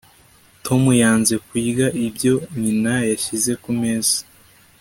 tom 0.65 0.83
yanze 1.01 1.33
kurya 1.47 1.87
ibyo 2.07 2.33
nyina 2.61 2.93
yashyize 3.09 3.51
kumeza 3.63 4.17